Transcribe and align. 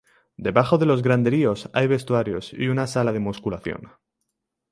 Debajo 0.35 0.79
de 0.79 0.87
los 0.87 1.03
graderíos 1.03 1.69
hay 1.73 1.85
vestuarios 1.85 2.53
y 2.53 2.69
una 2.69 2.87
sala 2.87 3.11
de 3.11 3.19
musculación. 3.19 3.91